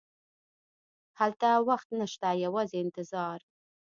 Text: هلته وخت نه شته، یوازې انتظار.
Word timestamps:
هلته 1.19 1.47
وخت 1.67 1.87
نه 1.99 2.05
شته، 2.13 2.29
یوازې 2.45 2.77
انتظار. 2.85 3.39